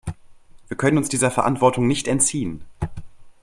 Wir 0.67 0.77
können 0.77 0.97
uns 0.97 1.09
dieser 1.09 1.29
Verantwortung 1.29 1.85
nicht 1.85 2.07
entziehen. 2.07 2.63